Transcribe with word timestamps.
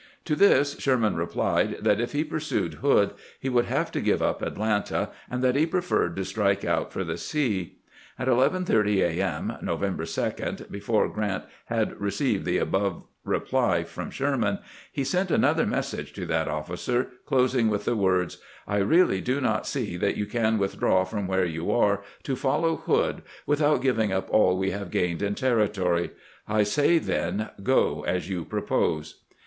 To 0.25 0.35
this 0.35 0.79
Sherman 0.79 1.15
replied 1.15 1.77
that 1.81 2.01
if 2.01 2.11
he 2.13 2.23
pursued 2.23 2.73
Hood 2.81 3.11
he 3.39 3.49
would 3.49 3.65
have 3.65 3.91
to 3.91 4.01
give 4.01 4.19
up 4.19 4.41
Atlanta, 4.41 5.09
and 5.29 5.43
that 5.43 5.55
he 5.55 5.67
preferred 5.67 6.15
to 6.15 6.25
strike 6.25 6.65
out 6.65 6.91
for 6.91 7.03
the 7.03 7.19
sea. 7.19 7.77
HOW 8.17 8.25
THE 8.25 8.31
MARCH 8.33 8.51
TO 8.51 8.59
THE 8.63 8.65
SEA 8.65 8.73
WAS 8.73 8.81
EXECUTED 8.81 8.85
319 9.13 9.21
At 9.21 9.37
11: 9.61 9.61
30 9.61 9.61
A. 9.61 9.81
M., 9.93 10.47
November 10.49 10.57
2, 10.65 10.71
before 10.71 11.07
Grant 11.09 11.43
had 11.65 12.01
received 12.01 12.47
tlie 12.47 12.59
above 12.59 13.03
reply 13.23 13.83
from 13.83 14.09
Sherman, 14.09 14.55
lie 14.97 15.03
sent 15.03 15.29
another 15.29 15.67
message 15.67 16.13
to 16.13 16.25
that 16.25 16.47
officer, 16.47 17.11
closing 17.27 17.69
with 17.69 17.85
the 17.85 17.95
words:" 17.95 18.39
I 18.67 18.77
really 18.77 19.21
do 19.21 19.39
not 19.39 19.67
see 19.67 19.97
that 19.97 20.17
yon 20.17 20.27
can 20.29 20.57
withdraw 20.57 21.03
from 21.03 21.27
where 21.27 21.45
you 21.45 21.69
are 21.71 22.01
to 22.23 22.35
follow 22.35 22.77
Hood 22.77 23.21
without 23.45 23.83
giving 23.83 24.11
up 24.11 24.31
all 24.31 24.57
we 24.57 24.71
have 24.71 24.89
gained 24.89 25.21
in 25.21 25.35
territory. 25.35 26.09
I 26.47 26.63
say, 26.63 26.97
then, 26.97 27.49
go 27.61 28.01
as 28.01 28.27
you 28.27 28.45
propose." 28.45 29.21